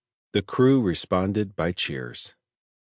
The 0.33 0.41
crew 0.41 0.81
responded 0.81 1.55
by 1.55 1.73
cheers. 1.73 2.33